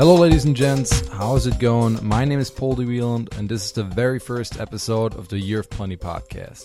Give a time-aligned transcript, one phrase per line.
[0.00, 1.06] Hello, ladies and gents.
[1.08, 1.98] How's it going?
[2.02, 5.38] My name is Paul de Wieland, and this is the very first episode of the
[5.38, 6.64] Year of Plenty podcast.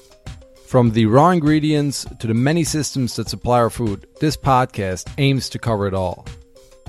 [0.66, 5.50] From the raw ingredients to the many systems that supply our food, this podcast aims
[5.50, 6.26] to cover it all.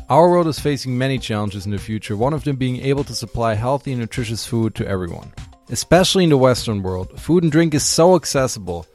[0.08, 3.14] Our world is facing many challenges in the future, one of them being able to
[3.16, 5.32] supply healthy and nutritious food to everyone.
[5.70, 8.86] Especially in the Western world, food and drink is so accessible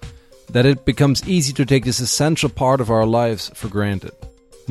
[0.51, 4.13] that it becomes easy to take this essential part of our lives for granted.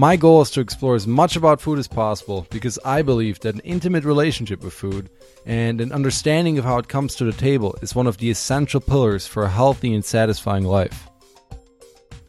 [0.01, 3.55] My goal is to explore as much about food as possible because I believe that
[3.55, 5.11] an intimate relationship with food
[5.45, 8.81] and an understanding of how it comes to the table is one of the essential
[8.81, 11.11] pillars for a healthy and satisfying life.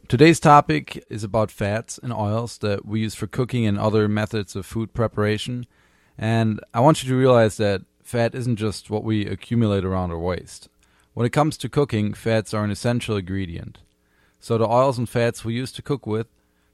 [0.06, 4.54] Today's topic is about fats and oils that we use for cooking and other methods
[4.54, 5.64] of food preparation.
[6.18, 10.18] And I want you to realize that fat isn't just what we accumulate around our
[10.18, 10.68] waist.
[11.14, 13.78] When it comes to cooking, fats are an essential ingredient.
[14.40, 16.26] So the oils and fats we use to cook with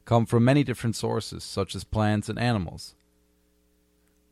[0.09, 2.95] come from many different sources, such as plants and animals.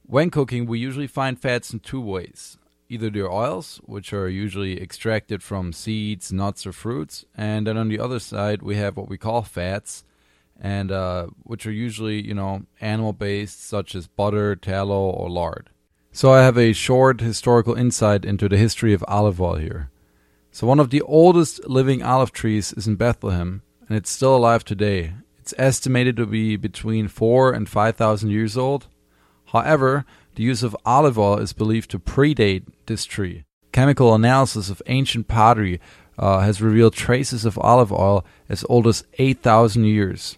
[0.06, 2.56] When cooking, we usually find fats in two ways
[2.88, 7.88] either the oils, which are usually extracted from seeds, nuts, or fruits, and then on
[7.88, 10.04] the other side we have what we call fats,
[10.58, 15.68] and uh, which are usually you know animal based, such as butter, tallow, or lard.
[16.10, 19.90] So I have a short historical insight into the history of olive oil here.
[20.52, 24.64] So one of the oldest living olive trees is in Bethlehem, and it's still alive
[24.64, 25.12] today.
[25.46, 28.88] It's estimated to be between four and five thousand years old.
[29.52, 33.44] However, the use of olive oil is believed to predate this tree.
[33.70, 35.80] Chemical analysis of ancient pottery
[36.18, 40.36] uh, has revealed traces of olive oil as old as 8,000 years.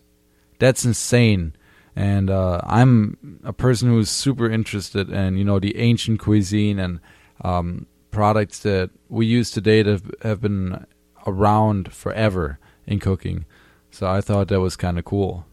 [0.59, 1.55] That's insane.
[1.97, 7.01] And uh, I'm a person who's super interested in, you know, the ancient cuisine and
[7.41, 10.85] um, products that we use today that have, have been
[11.27, 13.47] around forever in cooking.
[13.91, 15.47] So I thought that was kind of cool.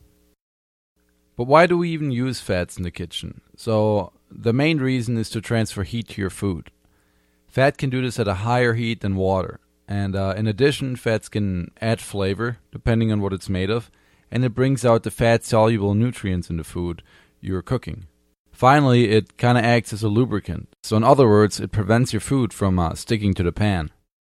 [1.35, 3.41] But why do we even use fats in the kitchen?
[3.57, 6.71] So the main reason is to transfer heat to your food.
[7.47, 9.59] Fat can do this at a higher heat than water.
[9.87, 13.91] And uh, in addition, fats can add flavor, depending on what it's made of,
[14.31, 17.03] and it brings out the fat soluble nutrients in the food
[17.39, 18.07] you're cooking.
[18.51, 20.69] Finally, it kind of acts as a lubricant.
[20.83, 23.91] So, in other words, it prevents your food from uh, sticking to the pan.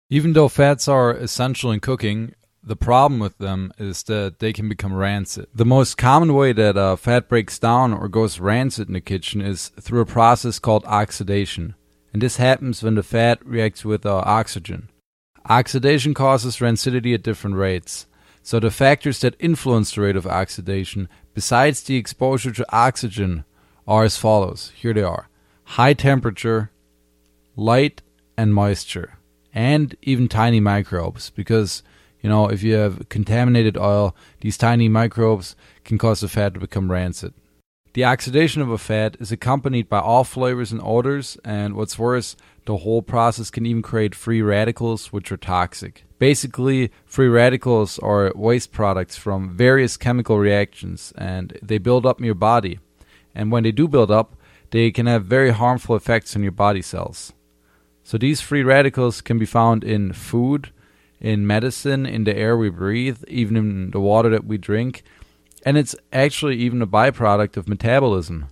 [0.09, 2.33] Even though fats are essential in cooking,
[2.69, 5.47] the problem with them is that they can become rancid.
[5.55, 9.41] The most common way that uh, fat breaks down or goes rancid in the kitchen
[9.41, 11.73] is through a process called oxidation.
[12.13, 14.89] And this happens when the fat reacts with uh, oxygen.
[15.49, 18.05] Oxidation causes rancidity at different rates.
[18.43, 23.45] So the factors that influence the rate of oxidation, besides the exposure to oxygen,
[23.87, 24.71] are as follows.
[24.75, 25.27] Here they are
[25.63, 26.69] high temperature,
[27.55, 28.03] light,
[28.37, 29.17] and moisture,
[29.55, 31.81] and even tiny microbes, because
[32.21, 36.59] you know, if you have contaminated oil, these tiny microbes can cause the fat to
[36.59, 37.33] become rancid.
[37.93, 42.35] The oxidation of a fat is accompanied by all flavors and odors, and what's worse,
[42.65, 46.05] the whole process can even create free radicals, which are toxic.
[46.19, 52.25] Basically, free radicals are waste products from various chemical reactions, and they build up in
[52.25, 52.79] your body.
[53.33, 54.35] And when they do build up,
[54.69, 57.33] they can have very harmful effects on your body cells.
[58.03, 60.71] So these free radicals can be found in food,
[61.19, 65.03] in medicine, in the air we breathe, even in the water that we drink,
[65.65, 68.47] and it's actually even a byproduct of metabolism.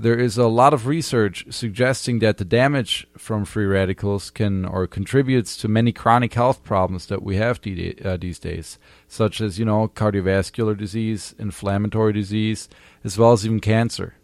[0.00, 4.86] There is a lot of research suggesting that the damage from free radicals can or
[4.86, 9.64] contributes to many chronic health problems that we have uh, these days, such as, you
[9.64, 12.68] know, cardiovascular disease, inflammatory disease,
[13.02, 14.14] as well as even cancer.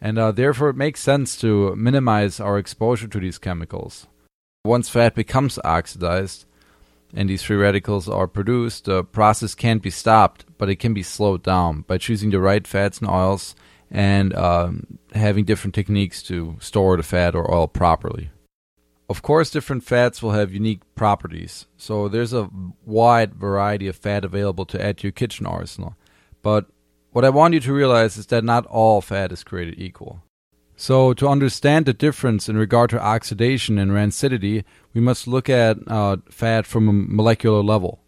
[0.00, 4.06] And uh, therefore, it makes sense to minimize our exposure to these chemicals.
[4.64, 6.45] Once fat becomes oxidized,
[7.16, 11.02] and these free radicals are produced, the process can't be stopped, but it can be
[11.02, 13.56] slowed down by choosing the right fats and oils
[13.90, 18.30] and um, having different techniques to store the fat or oil properly.
[19.08, 22.50] Of course, different fats will have unique properties, so there's a
[22.84, 25.96] wide variety of fat available to add to your kitchen arsenal.
[26.42, 26.66] But
[27.12, 30.22] what I want you to realize is that not all fat is created equal.
[30.78, 35.78] So, to understand the difference in regard to oxidation and rancidity, we must look at
[35.86, 38.02] uh, fat from a molecular level.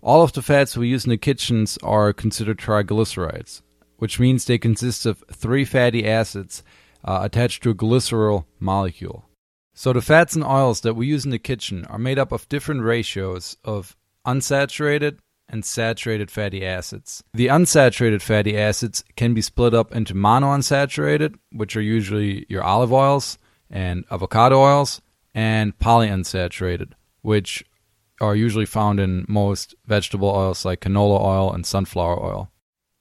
[0.00, 3.60] All of the fats we use in the kitchens are considered triglycerides,
[3.98, 6.62] which means they consist of three fatty acids
[7.04, 9.26] uh, attached to a glycerol molecule.
[9.74, 12.48] So, the fats and oils that we use in the kitchen are made up of
[12.48, 13.96] different ratios of
[14.26, 17.22] unsaturated, and saturated fatty acids.
[17.32, 22.92] The unsaturated fatty acids can be split up into monounsaturated, which are usually your olive
[22.92, 23.38] oils
[23.70, 25.00] and avocado oils,
[25.34, 26.92] and polyunsaturated,
[27.22, 27.64] which
[28.20, 32.50] are usually found in most vegetable oils like canola oil and sunflower oil.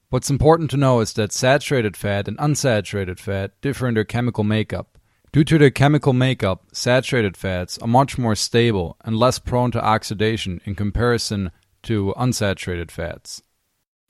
[0.10, 4.44] What's important to know is that saturated fat and unsaturated fat differ in their chemical
[4.44, 4.98] makeup.
[5.34, 9.84] Due to their chemical makeup, saturated fats are much more stable and less prone to
[9.84, 11.52] oxidation in comparison
[11.88, 13.42] to unsaturated fats.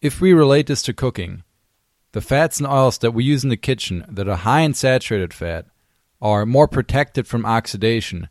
[0.02, 1.44] If we relate this to cooking,
[2.12, 5.34] the fats and oils that we use in the kitchen that are high in saturated
[5.34, 5.66] fat
[6.20, 8.30] are more protected from oxidation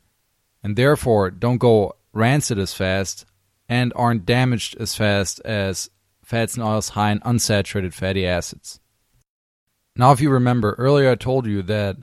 [0.63, 3.25] and therefore don't go rancid as fast
[3.69, 5.91] and aren't damaged as fast as
[6.25, 8.81] fats and oils high in unsaturated fatty acids.
[9.95, 11.97] Now, if you remember, earlier I told you that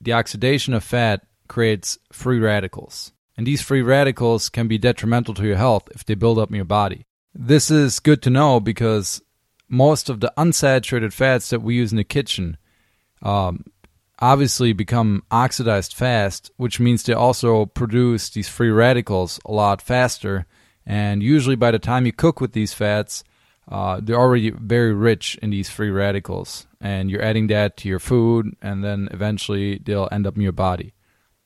[0.00, 3.12] the oxidation of fat creates free radicals.
[3.40, 6.56] And these free radicals can be detrimental to your health if they build up in
[6.56, 7.06] your body.
[7.34, 9.22] This is good to know because
[9.66, 12.58] most of the unsaturated fats that we use in the kitchen
[13.22, 13.64] um,
[14.18, 20.44] obviously become oxidized fast, which means they also produce these free radicals a lot faster.
[20.84, 23.24] And usually, by the time you cook with these fats,
[23.66, 28.00] uh, they're already very rich in these free radicals, and you're adding that to your
[28.00, 30.92] food, and then eventually they'll end up in your body.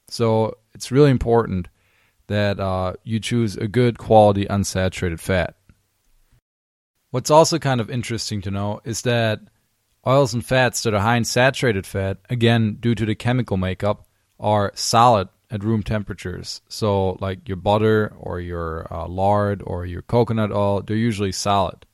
[0.08, 1.68] So it's really important
[2.26, 5.56] that uh, you choose a good quality unsaturated fat.
[7.10, 9.40] What's also kind of interesting to know is that
[10.06, 14.06] oils and fats that are high in saturated fat, again, due to the chemical makeup,
[14.40, 16.60] are solid at room temperatures.
[16.68, 21.86] So, like your butter or your uh, lard or your coconut oil, they're usually solid.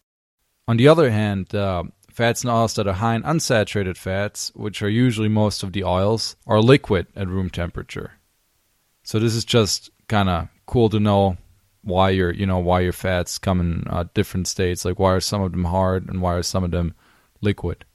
[0.66, 4.82] On the other hand, uh, fats and oils that are high in unsaturated fats, which
[4.82, 8.12] are usually most of the oils, are liquid at room temperature.
[9.02, 11.38] So this is just kind of cool to know
[11.82, 14.84] why your you know why your fats come in uh, different states.
[14.84, 16.94] Like why are some of them hard and why are some of them
[17.40, 17.86] liquid?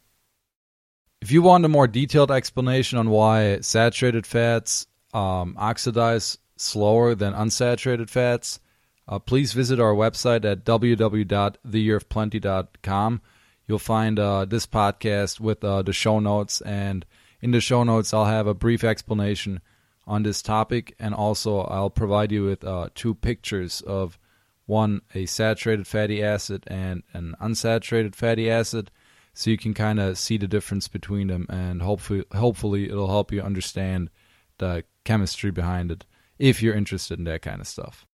[1.22, 7.34] If you want a more detailed explanation on why saturated fats um, oxidize slower than
[7.34, 8.62] unsaturated fats,
[9.08, 13.22] uh, please visit our website at www.theyearofplenty.com.
[13.68, 17.04] You'll find uh, this podcast with uh, the show notes, and
[17.42, 19.62] in the show notes, I'll have a brief explanation
[20.08, 24.20] on this topic, and also I'll provide you with uh, two pictures of
[24.66, 28.92] one a saturated fatty acid and an unsaturated fatty acid,
[29.34, 33.32] so you can kind of see the difference between them, and hopefully, hopefully, it'll help
[33.32, 34.10] you understand
[34.58, 36.06] the chemistry behind it
[36.40, 38.06] if you're interested in that kind of stuff.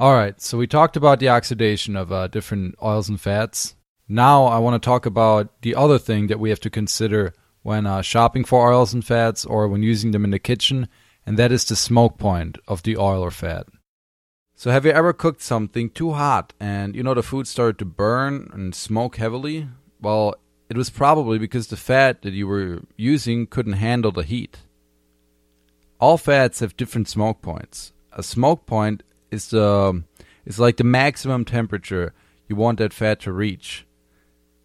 [0.00, 3.74] All right, so we talked about the oxidation of uh, different oils and fats.
[4.08, 7.86] Now I want to talk about the other thing that we have to consider when
[7.86, 10.88] uh, shopping for oils and fats or when using them in the kitchen,
[11.26, 13.66] and that is the smoke point of the oil or fat.
[14.54, 17.84] So, have you ever cooked something too hot and you know the food started to
[17.84, 19.68] burn and smoke heavily?
[20.00, 20.36] Well,
[20.68, 24.58] it was probably because the fat that you were using couldn't handle the heat.
[26.00, 27.92] All fats have different smoke points.
[28.12, 30.02] A smoke point is the
[30.44, 32.14] is like the maximum temperature
[32.48, 33.86] you want that fat to reach.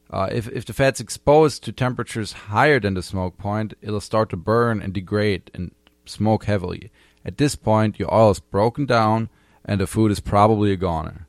[0.09, 4.30] Uh, if if the fat's exposed to temperatures higher than the smoke point, it'll start
[4.30, 5.71] to burn and degrade and
[6.07, 6.92] smoke heavily.
[7.25, 9.30] At this point, your oil is broken down
[9.65, 11.27] and the food is probably a goner.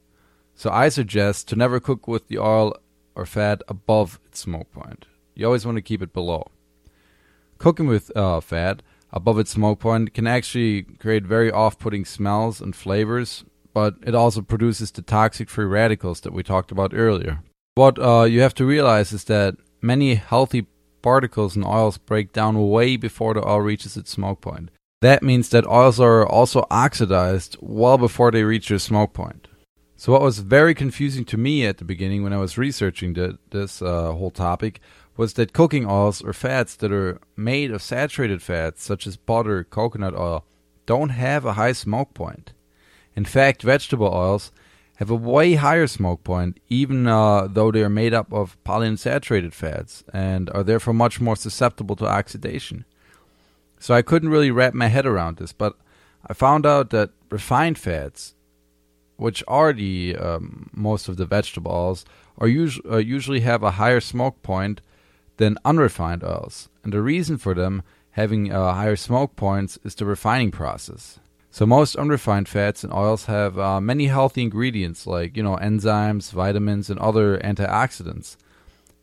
[0.55, 2.75] So I suggest to never cook with the oil
[3.15, 5.07] or fat above its smoke point.
[5.35, 6.51] You always want to keep it below.
[7.59, 8.83] Cooking with uh, fat
[9.13, 14.43] above its smoke point can actually create very off-putting smells and flavors, but it also
[14.43, 17.43] produces the toxic free radicals that we talked about earlier.
[17.75, 20.67] What uh, you have to realize is that many healthy
[21.09, 24.71] particles in oils break down way before the oil reaches its smoke point.
[25.01, 29.49] That means that oils are also oxidized well before they reach their smoke point.
[29.97, 33.39] So, what was very confusing to me at the beginning when I was researching the,
[33.51, 34.81] this uh, whole topic
[35.17, 39.65] was that cooking oils or fats that are made of saturated fats, such as butter,
[39.65, 40.45] coconut oil,
[40.85, 42.53] don't have a high smoke point.
[43.17, 44.53] In fact, vegetable oils
[44.99, 49.53] have a way higher smoke point, even uh, though they are made up of polyunsaturated
[49.53, 52.85] fats and are therefore much more susceptible to oxidation.
[53.79, 55.77] So I couldn't really wrap my head around this, but
[56.27, 58.35] I found out that refined fats,
[59.17, 62.05] which are the um, most of the vegetables,
[62.37, 64.81] are us- uh, usually have a higher smoke point
[65.37, 66.71] than unrefined oils.
[66.83, 71.21] And the reason for them having uh, higher smoke points is the refining process.
[71.51, 76.31] So most unrefined fats and oils have uh, many healthy ingredients like you know enzymes,
[76.33, 78.37] vitamins, and other antioxidants.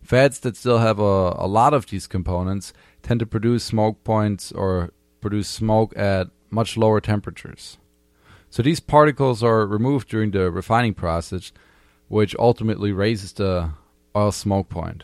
[0.03, 4.51] Fats that still have a, a lot of these components tend to produce smoke points
[4.51, 7.77] or produce smoke at much lower temperatures.
[8.51, 11.51] So these particles are removed during the refining process,
[12.07, 13.71] which ultimately raises the
[14.15, 15.03] oil smoke point.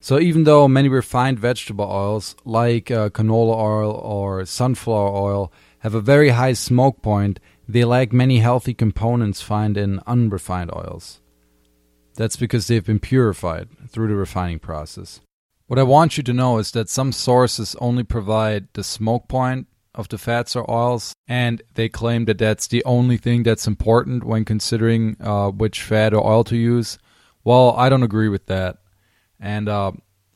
[0.00, 5.52] So even though many refined vegetable oils like uh, canola oil or sunflower oil
[5.84, 7.38] have a very high smoke point,
[7.68, 11.20] they lack many healthy components found in unrefined oils.
[12.16, 15.20] That's because they've been purified through the refining process.
[15.66, 19.66] What I want you to know is that some sources only provide the smoke point
[19.94, 24.24] of the fats or oils, and they claim that that's the only thing that's important
[24.24, 26.98] when considering uh, which fat or oil to use.
[27.44, 28.78] Well, I don't agree with that.
[29.38, 29.92] And uh,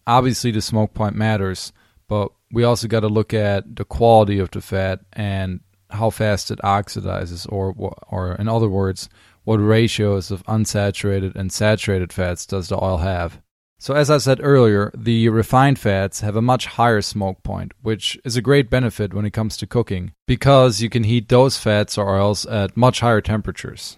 [0.06, 1.72] obviously, the smoke point matters,
[2.06, 6.50] but we also got to look at the quality of the fat and how fast
[6.50, 7.74] it oxidizes, or
[8.08, 9.08] or in other words,
[9.44, 13.40] what ratios of unsaturated and saturated fats does the oil have.
[13.80, 18.18] So, as I said earlier, the refined fats have a much higher smoke point, which
[18.24, 21.96] is a great benefit when it comes to cooking, because you can heat those fats
[21.96, 23.96] or oils at much higher temperatures.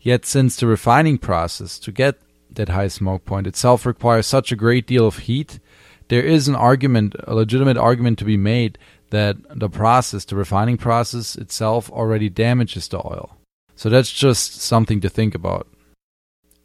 [0.00, 2.18] Yet, since the refining process to get
[2.50, 5.60] that high smoke point itself requires such a great deal of heat,
[6.10, 8.76] there is an argument, a legitimate argument to be made
[9.10, 13.36] that the process, the refining process itself, already damages the oil.
[13.76, 15.66] So, that's just something to think about.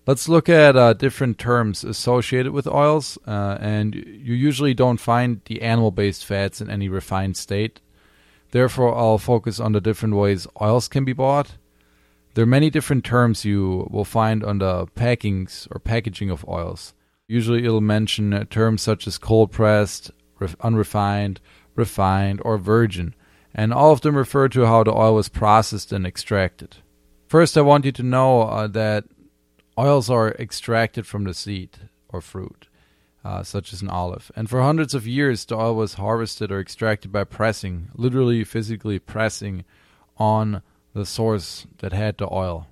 [0.07, 5.41] Let's look at uh, different terms associated with oils, uh, and you usually don't find
[5.45, 7.81] the animal based fats in any refined state.
[8.51, 11.57] Therefore, I'll focus on the different ways oils can be bought.
[12.35, 16.93] There are many different terms you will find on the packings or packaging of oils.
[17.27, 20.11] Usually, it'll mention terms such as cold pressed,
[20.61, 21.39] unrefined,
[21.75, 23.15] refined, or virgin,
[23.53, 26.77] and all of them refer to how the oil was processed and extracted.
[27.27, 29.05] First, I want you to know uh, that
[29.77, 32.67] Oils are extracted from the seed or fruit,
[33.25, 34.31] uh, such as an olive.
[34.33, 38.99] And for hundreds of years, the oil was harvested or extracted by pressing, literally physically
[38.99, 39.65] pressing
[40.17, 40.61] on
[40.93, 42.67] the source that had the oil.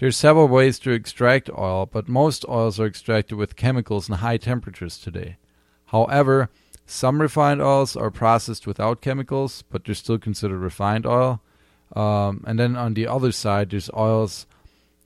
[0.00, 4.16] There are several ways to extract oil, but most oils are extracted with chemicals and
[4.16, 5.36] high temperatures today.
[5.88, 6.48] However,
[6.86, 11.42] some refined oils are processed without chemicals, but they're still considered refined oil.
[11.94, 14.46] Um, and then on the other side, there's oils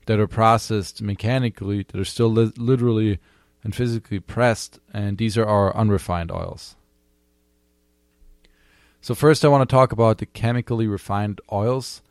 [0.05, 3.19] that are processed mechanically that are still li- literally
[3.65, 6.77] and physically pressed, and these are our unrefined oils.
[9.01, 12.01] So, first, I want to talk about the chemically refined oils.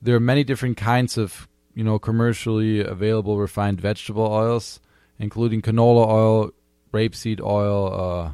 [0.00, 4.80] There are many different kinds of, you know, commercially available refined vegetable oils,
[5.18, 6.50] including canola oil,
[6.92, 8.32] rapeseed oil, uh,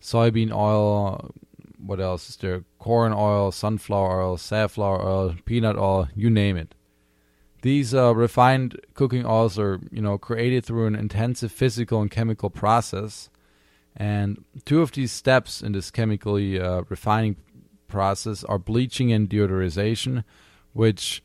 [0.00, 1.30] soybean oil.
[1.76, 2.64] What else is there?
[2.78, 6.74] Corn oil, sunflower oil, safflower oil, peanut oil, you name it.
[7.60, 12.48] These uh, refined cooking oils are, you know, created through an intensive physical and chemical
[12.48, 13.28] process.
[13.94, 17.36] And two of these steps in this chemically uh, refining
[17.86, 20.24] process are bleaching and deodorization,
[20.72, 21.22] which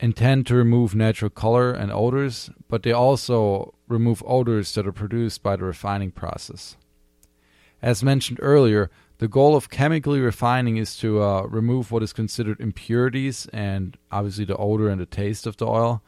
[0.00, 5.42] intend to remove natural color and odors, but they also remove odors that are produced
[5.42, 6.76] by the refining process.
[7.82, 12.60] As mentioned earlier, the goal of chemically refining is to uh, remove what is considered
[12.60, 16.02] impurities and obviously the odor and the taste of the oil.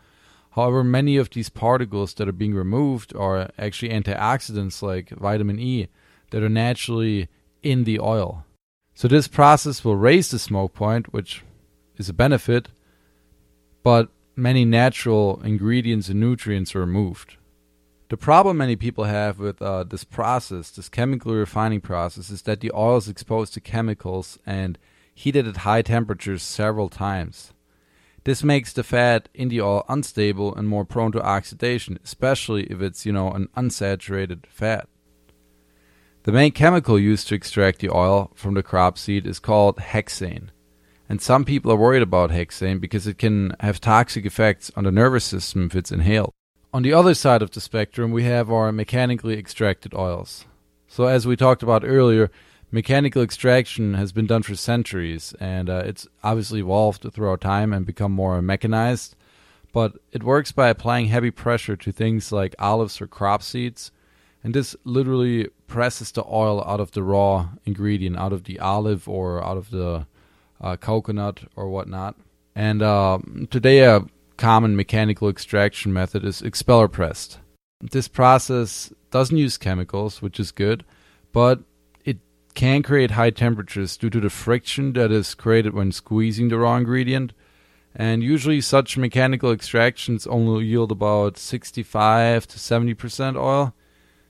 [0.53, 5.89] However, many of these particles that are being removed are actually antioxidants like vitamin E
[6.31, 7.29] that are naturally
[7.63, 8.45] in the oil.
[8.95, 11.43] So, this process will raise the smoke point, which
[11.97, 12.69] is a benefit,
[13.83, 17.37] but many natural ingredients and nutrients are removed.
[18.09, 22.61] The problem many people have with uh, this process, this chemical refining process, is that
[22.61, 24.79] the oil is exposed to chemicals and
[25.15, 27.53] heated at high temperatures several times.
[28.25, 32.81] This makes the fat in the oil unstable and more prone to oxidation, especially if
[32.81, 34.89] it's, you know, an unsaturated fat.
[36.25, 40.51] The main chemical used to extract the oil from the crop seed is called hexane.
[41.13, 44.91] And some people are worried about hexane because it can have toxic effects on the
[44.91, 46.33] nervous system if it's inhaled.
[46.73, 50.47] On the other side of the spectrum, we have our mechanically extracted oils.
[50.89, 52.31] So, as we talked about earlier,
[52.71, 57.85] mechanical extraction has been done for centuries, and uh, it's obviously evolved throughout time and
[57.85, 59.15] become more mechanized.
[59.71, 63.93] But it works by applying heavy pressure to things like olives or crop seeds,
[64.43, 69.07] and this literally presses the oil out of the raw ingredient, out of the olive
[69.07, 70.07] or out of the
[70.63, 72.17] uh, coconut or whatnot.
[72.55, 73.19] And uh,
[73.51, 74.05] today, a
[74.37, 77.39] common mechanical extraction method is expeller pressed.
[77.81, 80.85] This process doesn't use chemicals, which is good,
[81.33, 81.61] but
[82.05, 82.19] it
[82.55, 86.77] can create high temperatures due to the friction that is created when squeezing the raw
[86.77, 87.33] ingredient.
[87.95, 93.75] And usually, such mechanical extractions only yield about 65 to 70% oil,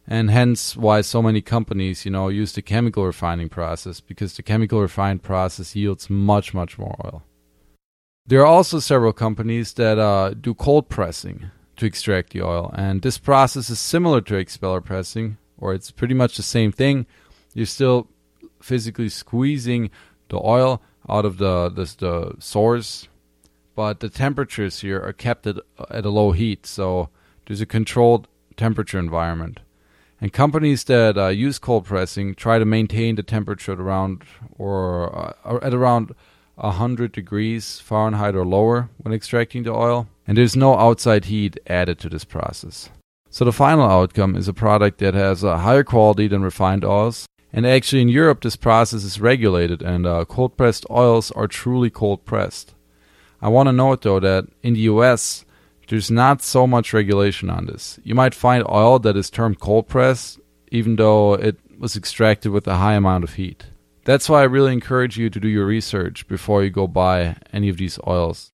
[0.06, 4.42] and hence why so many companies, you know, use the chemical refining process because the
[4.42, 7.22] chemical refined process yields much, much more oil.
[8.26, 13.02] There are also several companies that uh, do cold pressing to extract the oil, and
[13.02, 17.06] this process is similar to expeller pressing, or it's pretty much the same thing.
[17.54, 18.08] You're still
[18.60, 19.90] physically squeezing
[20.28, 23.08] the oil out of the the, the source,
[23.74, 25.56] but the temperatures here are kept at,
[25.90, 27.08] at a low heat, so
[27.46, 29.60] there's a controlled temperature environment.
[30.22, 34.22] And companies that uh, use cold pressing try to maintain the temperature at around
[34.56, 36.14] or uh, at around
[36.54, 41.98] 100 degrees Fahrenheit or lower when extracting the oil, and there's no outside heat added
[41.98, 42.88] to this process.
[43.30, 47.26] So the final outcome is a product that has a higher quality than refined oils.
[47.52, 51.90] And actually, in Europe, this process is regulated, and uh, cold pressed oils are truly
[51.90, 52.76] cold pressed.
[53.40, 55.44] I want to note though that in the US,
[55.88, 57.98] there's not so much regulation on this.
[58.04, 62.66] You might find oil that is termed cold pressed, even though it was extracted with
[62.66, 63.66] a high amount of heat.
[64.04, 67.68] That's why I really encourage you to do your research before you go buy any
[67.68, 68.52] of these oils.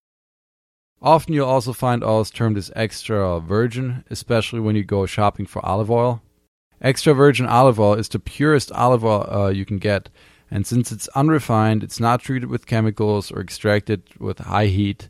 [1.00, 5.64] Often you'll also find oils termed as extra virgin, especially when you go shopping for
[5.64, 6.22] olive oil.
[6.80, 10.10] Extra virgin olive oil is the purest olive oil uh, you can get,
[10.50, 15.08] and since it's unrefined, it's not treated with chemicals or extracted with high heat.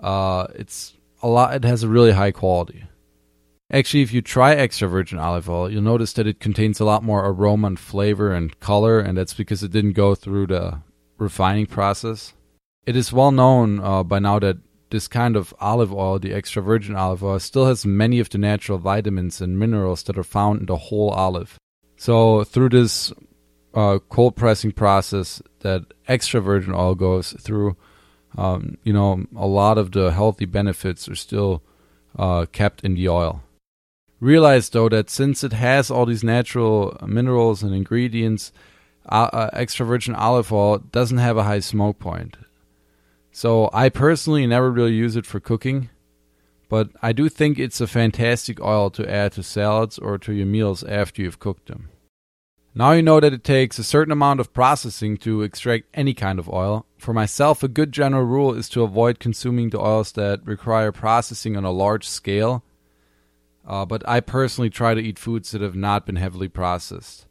[0.00, 1.54] Uh, it's a lot.
[1.54, 2.84] It has a really high quality.
[3.72, 7.02] Actually, if you try extra virgin olive oil, you'll notice that it contains a lot
[7.02, 10.80] more aroma and flavor and color, and that's because it didn't go through the
[11.16, 12.34] refining process.
[12.86, 14.58] It is well known uh, by now that
[14.90, 18.38] this kind of olive oil, the extra virgin olive oil, still has many of the
[18.38, 21.58] natural vitamins and minerals that are found in the whole olive.
[21.96, 23.12] So, through this
[23.72, 27.76] uh, cold pressing process that extra virgin oil goes through,
[28.36, 31.62] um, you know, a lot of the healthy benefits are still
[32.18, 33.42] uh, kept in the oil.
[34.20, 38.52] Realize though that since it has all these natural minerals and ingredients,
[39.08, 42.36] uh, extra virgin olive oil doesn't have a high smoke point.
[43.32, 45.90] So I personally never really use it for cooking,
[46.68, 50.46] but I do think it's a fantastic oil to add to salads or to your
[50.46, 51.90] meals after you've cooked them.
[52.76, 56.40] Now you know that it takes a certain amount of processing to extract any kind
[56.40, 56.86] of oil.
[56.98, 61.56] For myself, a good general rule is to avoid consuming the oils that require processing
[61.56, 62.64] on a large scale.
[63.64, 67.26] Uh, but I personally try to eat foods that have not been heavily processed.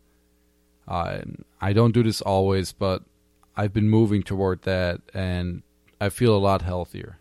[0.88, 1.20] Uh,
[1.60, 3.04] I don't do this always, but
[3.56, 5.62] I've been moving toward that, and
[6.00, 7.18] I feel a lot healthier.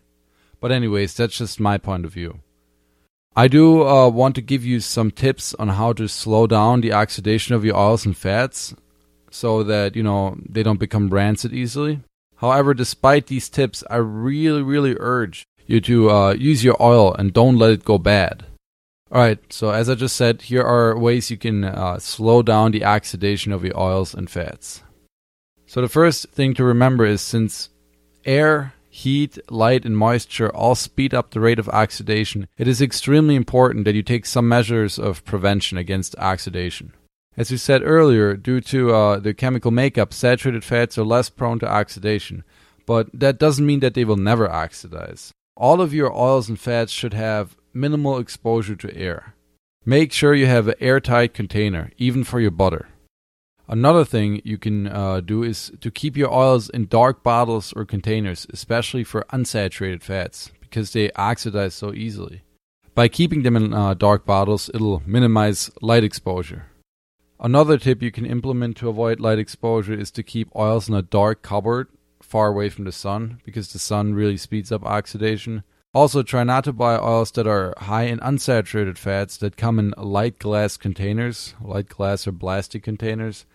[0.61, 2.39] But, anyways, that's just my point of view.
[3.35, 6.93] I do uh, want to give you some tips on how to slow down the
[6.93, 8.75] oxidation of your oils and fats
[9.31, 12.01] so that, you know, they don't become rancid easily.
[12.35, 17.33] However, despite these tips, I really, really urge you to uh, use your oil and
[17.33, 18.45] don't let it go bad.
[19.11, 22.85] Alright, so as I just said, here are ways you can uh, slow down the
[22.85, 24.83] oxidation of your oils and fats.
[25.65, 27.69] So, the first thing to remember is since
[28.25, 33.35] air, heat, light, and moisture all speed up the rate of oxidation, it is extremely
[33.35, 36.93] important that you take some measures of prevention against oxidation.
[37.35, 41.57] As we said earlier, due to uh, the chemical makeup, saturated fats are less prone
[41.59, 42.43] to oxidation,
[42.85, 45.31] but that doesn't mean that they will never oxidize.
[45.57, 49.33] All of your oils and fats should have minimal exposure to air.
[49.85, 52.89] Make sure you have an airtight container, even for your butter.
[53.67, 57.85] Another thing you can uh, do is to keep your oils in dark bottles or
[57.85, 62.41] containers, especially for unsaturated fats, because they oxidize so easily.
[62.93, 66.65] By keeping them in uh, dark bottles, it'll minimize light exposure.
[67.39, 71.01] Another tip you can implement to avoid light exposure is to keep oils in a
[71.01, 71.87] dark cupboard
[72.21, 75.63] far away from the sun, because the sun really speeds up oxidation.
[75.93, 79.93] Also, try not to buy oils that are high in unsaturated fats that come in
[79.97, 83.45] light glass containers, light glass or plastic containers,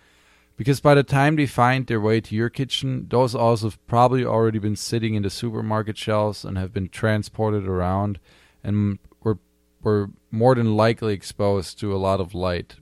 [0.59, 4.25] because by the time they find their way to your kitchen, those oils have probably
[4.25, 8.19] already been sitting in the supermarket shelves and have been transported around
[8.65, 9.39] and were,
[9.83, 12.75] were more than likely exposed to a lot of light.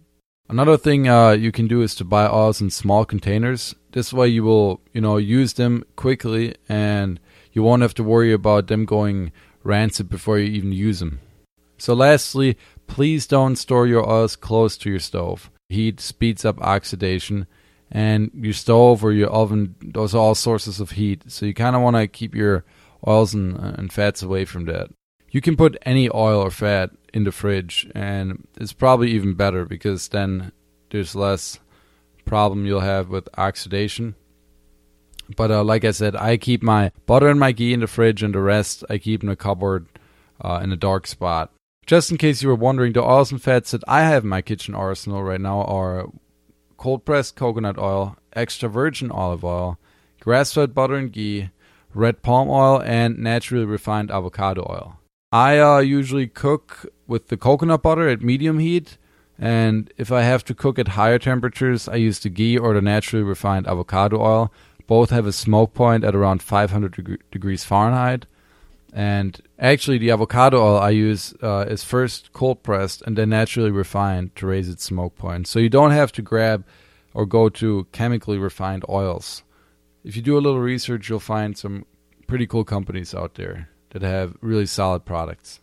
[0.49, 3.75] Another thing uh, you can do is to buy oils in small containers.
[3.93, 7.21] This way you will, you know, use them quickly and
[7.53, 11.21] you won't have to worry about them going rancid before you even use them.
[11.77, 15.51] So lastly, please don't store your oils close to your stove.
[15.69, 17.47] Heat speeds up oxidation
[17.90, 21.22] and your stove or your oven those are all sources of heat.
[21.29, 22.64] So you kind of want to keep your
[23.07, 24.90] oils and, and fats away from that.
[25.31, 29.64] You can put any oil or fat in the fridge and it's probably even better
[29.64, 30.53] because then
[30.90, 31.59] there's less
[32.25, 34.14] problem you'll have with oxidation.
[35.37, 38.22] But uh, like i said i keep my butter and my ghee in the fridge
[38.22, 39.87] and the rest i keep in a cupboard
[40.40, 41.53] uh, in a dark spot.
[41.85, 44.42] Just in case you were wondering the oils and fats that i have in my
[44.42, 46.07] kitchen arsenal right now are
[46.77, 49.79] cold pressed coconut oil, extra virgin olive oil,
[50.21, 51.51] grass fed butter and ghee,
[51.95, 55.01] red palm oil, and naturally refined avocado oil.
[55.33, 58.99] I uh, usually cook with the coconut butter at medium heat,
[59.39, 62.81] and if I have to cook at higher temperatures, I use the ghee or the
[62.81, 64.53] naturally refined avocado oil.
[64.87, 68.27] Both have a smoke point at around 500 deg- degrees Fahrenheit.
[68.97, 73.71] And actually, the avocado oil I use uh, is first cold pressed and then naturally
[73.71, 75.47] refined to raise its smoke point.
[75.47, 76.65] So you don't have to grab
[77.13, 79.43] or go to chemically refined oils.
[80.03, 81.85] If you do a little research, you'll find some
[82.27, 85.61] pretty cool companies out there that have really solid products.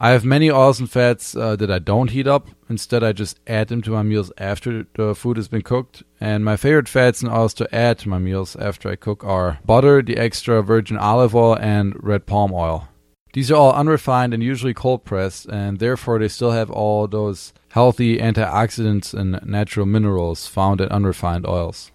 [0.00, 2.48] I have many oils and fats uh, that I don't heat up.
[2.68, 6.04] Instead, I just add them to my meals after the food has been cooked.
[6.20, 9.58] And my favorite fats and oils to add to my meals after I cook are
[9.66, 12.88] butter, the extra virgin olive oil, and red palm oil.
[13.32, 17.52] These are all unrefined and usually cold pressed, and therefore they still have all those
[17.70, 21.90] healthy antioxidants and natural minerals found in unrefined oils.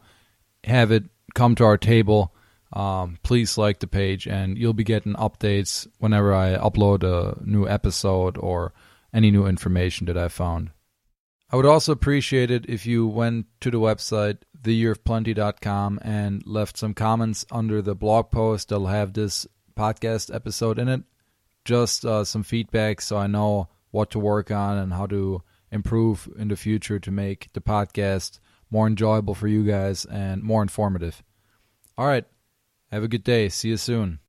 [0.64, 2.34] have it come to our table
[2.74, 7.68] um, please like the page and you'll be getting updates whenever i upload a new
[7.68, 8.74] episode or
[9.14, 10.72] any new information that i found.
[11.52, 16.96] I would also appreciate it if you went to the website theyearofplenty.com and left some
[16.96, 18.70] comments under the blog post.
[18.70, 19.46] That'll have this
[19.78, 21.04] podcast episode in it
[21.66, 26.30] just uh, some feedback so I know what to work on and how to improve
[26.38, 31.24] in the future to make the podcast more enjoyable for you guys and more informative.
[31.98, 32.26] All right.
[32.92, 33.50] Have a good day.
[33.50, 34.20] See you soon.